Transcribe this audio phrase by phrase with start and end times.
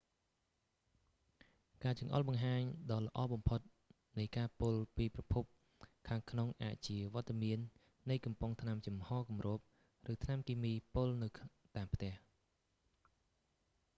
[1.83, 2.61] ការចង្អុលបង្ហាញ
[2.91, 3.59] ដ៏ល្អបំផុត
[4.17, 5.43] នៃការពុលពីប្រភព
[6.09, 7.59] ខាងក្នុងអាចជា វត្តមាន
[8.09, 9.59] នៃកំប៉ុងថ្នាំចំហគម្រប
[10.11, 11.27] ឬថ្នាំគីមីពុលនៅ
[11.75, 12.13] តាមផ្ទះ